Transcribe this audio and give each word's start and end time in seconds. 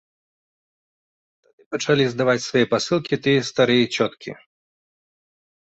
Тады 1.43 1.61
пачалі 1.75 2.03
здаваць 2.15 2.43
свае 2.49 2.65
пасылкі 2.73 3.15
тыя 3.27 3.39
старыя 3.53 3.85
цёткі. 3.95 4.31